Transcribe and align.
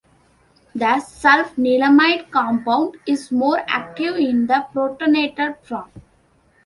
The 0.73 0.99
sulfanilamide 1.05 2.31
compound 2.31 2.97
is 3.05 3.31
more 3.31 3.59
active 3.67 4.15
in 4.15 4.47
the 4.47 4.65
protonated 4.73 5.57
form. 5.61 5.91